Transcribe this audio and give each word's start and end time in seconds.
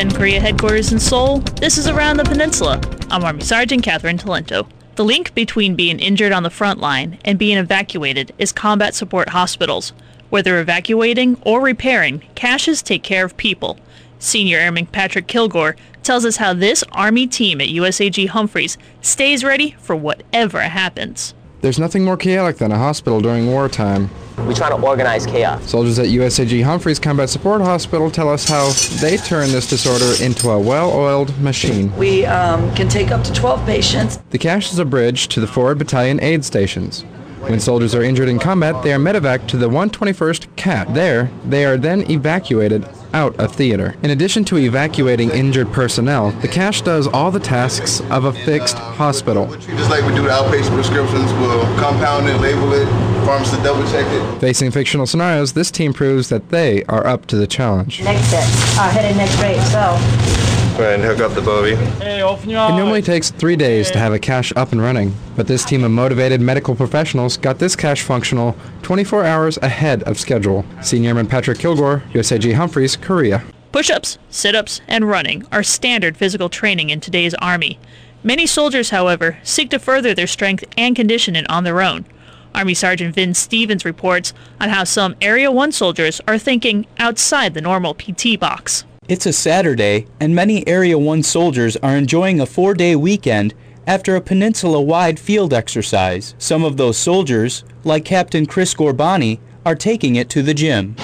Defend 0.00 0.16
Korea 0.16 0.40
headquarters 0.40 0.92
in 0.92 0.98
Seoul, 0.98 1.40
this 1.60 1.76
is 1.76 1.86
Around 1.86 2.16
the 2.16 2.24
Peninsula. 2.24 2.80
I'm 3.10 3.22
Army 3.22 3.42
Sergeant 3.42 3.82
Catherine 3.84 4.16
Talento. 4.16 4.66
The 4.94 5.04
link 5.04 5.34
between 5.34 5.76
being 5.76 5.98
injured 5.98 6.32
on 6.32 6.42
the 6.42 6.48
front 6.48 6.80
line 6.80 7.18
and 7.22 7.38
being 7.38 7.58
evacuated 7.58 8.32
is 8.38 8.50
combat 8.50 8.94
support 8.94 9.28
hospitals. 9.28 9.92
Whether 10.30 10.58
evacuating 10.58 11.36
or 11.42 11.60
repairing, 11.60 12.22
CSHs 12.34 12.82
take 12.82 13.02
care 13.02 13.26
of 13.26 13.36
people. 13.36 13.78
Senior 14.18 14.56
Airman 14.56 14.86
Patrick 14.86 15.26
Kilgore 15.26 15.76
tells 16.02 16.24
us 16.24 16.38
how 16.38 16.54
this 16.54 16.82
Army 16.92 17.26
team 17.26 17.60
at 17.60 17.68
USAG 17.68 18.28
Humphreys 18.28 18.78
stays 19.02 19.44
ready 19.44 19.72
for 19.80 19.94
whatever 19.94 20.62
happens. 20.62 21.34
There's 21.60 21.78
nothing 21.78 22.04
more 22.04 22.16
chaotic 22.16 22.56
than 22.56 22.72
a 22.72 22.78
hospital 22.78 23.20
during 23.20 23.46
wartime. 23.46 24.08
We 24.46 24.54
try 24.54 24.70
to 24.70 24.76
organize 24.76 25.26
chaos. 25.26 25.68
Soldiers 25.68 25.98
at 25.98 26.06
USAG 26.06 26.64
Humphreys 26.64 26.98
Combat 26.98 27.28
Support 27.28 27.60
Hospital 27.60 28.10
tell 28.10 28.30
us 28.30 28.48
how 28.48 28.72
they 29.00 29.18
turn 29.18 29.52
this 29.52 29.68
disorder 29.68 30.14
into 30.24 30.48
a 30.48 30.58
well-oiled 30.58 31.38
machine. 31.38 31.94
We 31.98 32.24
um, 32.24 32.74
can 32.74 32.88
take 32.88 33.10
up 33.10 33.22
to 33.24 33.32
12 33.34 33.66
patients. 33.66 34.16
The 34.30 34.38
CSH 34.38 34.72
is 34.72 34.78
a 34.78 34.86
bridge 34.86 35.28
to 35.28 35.40
the 35.40 35.46
forward 35.46 35.76
battalion 35.76 36.18
aid 36.22 36.46
stations. 36.46 37.02
When 37.40 37.60
soldiers 37.60 37.94
are 37.94 38.02
injured 38.02 38.28
in 38.30 38.38
combat, 38.38 38.82
they 38.82 38.94
are 38.94 38.98
medevac 38.98 39.46
to 39.48 39.58
the 39.58 39.68
121st 39.68 40.56
CAT. 40.56 40.94
There, 40.94 41.30
they 41.44 41.66
are 41.66 41.76
then 41.76 42.10
evacuated 42.10 42.88
out 43.12 43.38
of 43.38 43.54
theater. 43.54 43.96
In 44.02 44.10
addition 44.10 44.44
to 44.46 44.58
evacuating 44.58 45.30
injured 45.30 45.72
personnel, 45.72 46.30
the 46.42 46.48
CSH 46.48 46.84
does 46.84 47.06
all 47.08 47.30
the 47.30 47.40
tasks 47.40 48.00
of 48.10 48.24
a 48.24 48.32
fixed 48.32 48.76
hospital. 48.76 49.46
Just 49.56 49.90
like 49.90 50.04
we 50.06 50.14
do 50.14 50.22
the 50.22 50.28
outpatient 50.28 50.74
prescriptions, 50.74 51.32
we'll 51.34 51.62
compound 51.78 52.28
it, 52.28 52.36
label 52.40 52.72
it, 52.72 52.86
pharmacist 53.24 53.62
double 53.62 53.84
check 53.90 54.06
it. 54.06 54.40
Facing 54.40 54.70
fictional 54.70 55.06
scenarios, 55.06 55.52
this 55.52 55.70
team 55.70 55.92
proves 55.92 56.28
that 56.28 56.48
they 56.50 56.84
are 56.84 57.06
up 57.06 57.26
to 57.26 57.36
the 57.36 57.46
challenge. 57.46 58.02
Next 58.02 58.26
set, 58.26 58.44
uh, 58.78 58.90
head 58.90 59.04
and 59.04 59.16
neck 59.16 59.30
so. 59.70 60.59
Go 60.76 60.86
ahead 60.86 61.00
and 61.00 61.04
hook 61.04 61.20
up 61.20 61.34
the 61.34 61.42
Bovie. 61.42 61.72
It 62.02 62.48
normally 62.48 63.02
takes 63.02 63.30
three 63.30 63.56
days 63.56 63.90
to 63.90 63.98
have 63.98 64.14
a 64.14 64.18
CSH 64.18 64.56
up 64.56 64.72
and 64.72 64.80
running, 64.80 65.14
but 65.36 65.46
this 65.46 65.64
team 65.64 65.84
of 65.84 65.90
motivated 65.90 66.40
medical 66.40 66.74
professionals 66.74 67.36
got 67.36 67.58
this 67.58 67.76
CSH 67.76 68.00
functional 68.00 68.56
24 68.82 69.24
hours 69.24 69.58
ahead 69.58 70.02
of 70.04 70.18
schedule. 70.18 70.64
Senior 70.80 71.08
Airman 71.08 71.26
Patrick 71.26 71.58
Kilgore, 71.58 72.02
USAG 72.14 72.54
Humphreys, 72.54 72.96
Korea. 72.96 73.42
Push-ups, 73.72 74.18
sit-ups, 74.30 74.80
and 74.88 75.06
running 75.06 75.44
are 75.52 75.62
standard 75.62 76.16
physical 76.16 76.48
training 76.48 76.90
in 76.90 77.00
today's 77.00 77.34
Army. 77.34 77.78
Many 78.22 78.46
soldiers, 78.46 78.90
however, 78.90 79.38
seek 79.42 79.70
to 79.70 79.78
further 79.78 80.14
their 80.14 80.26
strength 80.26 80.64
and 80.78 80.96
conditioning 80.96 81.46
on 81.46 81.64
their 81.64 81.80
own. 81.82 82.06
Army 82.54 82.74
Sergeant 82.74 83.14
Vin 83.14 83.34
Stevens 83.34 83.84
reports 83.84 84.32
on 84.60 84.70
how 84.70 84.84
some 84.84 85.14
Area 85.20 85.52
1 85.52 85.72
soldiers 85.72 86.20
are 86.26 86.38
thinking 86.38 86.86
outside 86.98 87.54
the 87.54 87.60
normal 87.60 87.94
PT 87.94 88.40
box. 88.40 88.84
It's 89.10 89.26
a 89.26 89.32
Saturday, 89.32 90.06
and 90.20 90.36
many 90.36 90.64
Area 90.68 90.96
1 90.96 91.24
soldiers 91.24 91.76
are 91.78 91.96
enjoying 91.96 92.38
a 92.38 92.46
four-day 92.46 92.94
weekend 92.94 93.54
after 93.84 94.14
a 94.14 94.20
peninsula-wide 94.20 95.18
field 95.18 95.52
exercise. 95.52 96.36
Some 96.38 96.62
of 96.62 96.76
those 96.76 96.96
soldiers, 96.96 97.64
like 97.82 98.04
Captain 98.04 98.46
Chris 98.46 98.72
Gorbani, 98.72 99.40
are 99.66 99.74
taking 99.74 100.14
it 100.14 100.30
to 100.30 100.42
the 100.44 100.54
gym. 100.54 100.94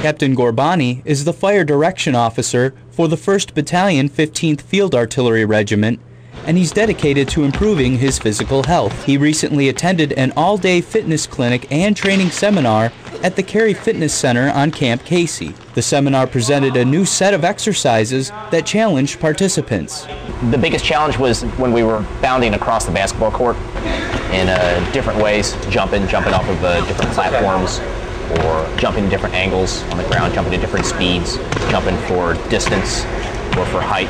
Captain 0.00 0.36
Gorbani 0.36 1.02
is 1.04 1.24
the 1.24 1.32
fire 1.32 1.64
direction 1.64 2.14
officer 2.14 2.72
for 2.92 3.08
the 3.08 3.16
1st 3.16 3.52
Battalion 3.52 4.08
15th 4.08 4.60
Field 4.60 4.94
Artillery 4.94 5.44
Regiment 5.44 5.98
and 6.46 6.56
he's 6.56 6.72
dedicated 6.72 7.28
to 7.28 7.44
improving 7.44 7.98
his 7.98 8.18
physical 8.18 8.62
health. 8.62 9.04
He 9.04 9.16
recently 9.16 9.68
attended 9.68 10.12
an 10.14 10.32
all-day 10.36 10.80
fitness 10.80 11.26
clinic 11.26 11.70
and 11.70 11.96
training 11.96 12.30
seminar 12.30 12.92
at 13.22 13.36
the 13.36 13.42
Cary 13.42 13.74
Fitness 13.74 14.14
Center 14.14 14.50
on 14.50 14.70
Camp 14.70 15.04
Casey. 15.04 15.54
The 15.74 15.82
seminar 15.82 16.26
presented 16.26 16.76
a 16.76 16.84
new 16.84 17.04
set 17.04 17.34
of 17.34 17.44
exercises 17.44 18.30
that 18.50 18.66
challenged 18.66 19.20
participants. 19.20 20.06
The 20.50 20.58
biggest 20.58 20.84
challenge 20.84 21.18
was 21.18 21.42
when 21.58 21.72
we 21.72 21.82
were 21.82 22.00
bounding 22.22 22.54
across 22.54 22.86
the 22.86 22.92
basketball 22.92 23.30
court 23.30 23.56
in 24.32 24.48
uh, 24.48 24.90
different 24.92 25.22
ways, 25.22 25.54
jumping, 25.68 26.06
jumping 26.08 26.32
off 26.32 26.48
of 26.48 26.64
uh, 26.64 26.86
different 26.86 27.10
platforms, 27.12 27.80
or 28.38 28.76
jumping 28.78 29.08
different 29.08 29.34
angles 29.34 29.82
on 29.84 29.98
the 29.98 30.04
ground, 30.04 30.32
jumping 30.32 30.54
at 30.54 30.60
different 30.60 30.86
speeds, 30.86 31.36
jumping 31.68 31.96
for 32.06 32.34
distance 32.48 33.04
or 33.56 33.66
for 33.66 33.80
height. 33.80 34.08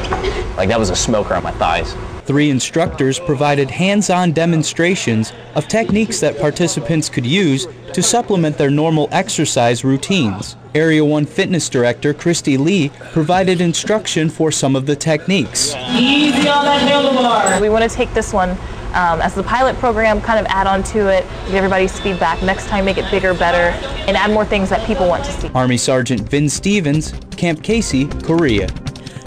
Like 0.57 0.69
that 0.69 0.79
was 0.79 0.91
a 0.91 0.97
smoker 0.97 1.35
on 1.35 1.43
my 1.43 1.53
thighs. 1.53 1.95
Three 2.31 2.51
instructors 2.51 3.19
provided 3.19 3.69
hands-on 3.69 4.31
demonstrations 4.31 5.33
of 5.57 5.67
techniques 5.67 6.21
that 6.21 6.39
participants 6.39 7.09
could 7.09 7.27
use 7.27 7.67
to 7.93 8.05
supplement 8.05 8.57
their 8.57 8.71
normal 8.71 9.09
exercise 9.11 9.83
routines. 9.83 10.55
Area 10.73 11.05
1 11.05 11.27
Fitness 11.27 11.69
Director 11.69 12.15
Christy 12.15 12.57
Lee 12.57 12.91
provided 13.11 13.61
instruction 13.61 14.31
for 14.31 14.53
some 14.53 14.77
of 14.77 14.87
the 14.87 14.95
techniques. 14.95 15.75
Easy 15.91 16.49
on 16.49 16.67
that 16.67 16.89
handlebar. 16.89 17.61
We 17.61 17.69
want 17.69 17.91
to 17.91 17.91
take 17.91 18.15
this 18.15 18.33
one 18.33 18.51
um, 18.51 19.21
as 19.21 19.35
the 19.35 19.43
pilot 19.43 19.75
program, 19.79 20.21
kind 20.21 20.39
of 20.39 20.47
add 20.47 20.69
on 20.69 20.85
to 20.85 21.09
it, 21.09 21.25
give 21.47 21.57
everybody's 21.57 21.99
feedback. 21.99 22.41
Next 22.45 22.69
time, 22.69 22.85
make 22.85 22.97
it 22.97 23.11
bigger, 23.11 23.35
better, 23.35 23.77
and 24.07 24.17
add 24.17 24.31
more 24.31 24.45
things 24.45 24.69
that 24.71 24.87
people 24.87 25.09
want 25.09 25.25
to 25.25 25.33
see. 25.33 25.51
Army 25.53 25.77
Sergeant 25.77 26.29
Vin 26.29 26.49
Stevens, 26.49 27.13
Camp 27.37 27.65
Casey, 27.65 28.07
Korea. 28.23 28.69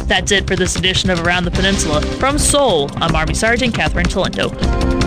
That's 0.08 0.31
it 0.31 0.47
for 0.47 0.56
this 0.56 0.75
edition 0.75 1.09
of 1.09 1.25
Around 1.25 1.46
the 1.46 1.52
Peninsula. 1.52 2.02
From 2.02 2.38
Seoul, 2.38 2.90
I'm 2.96 3.16
Army 3.16 3.34
Sergeant 3.34 3.74
Catherine 3.74 4.06
Talento. 4.06 5.03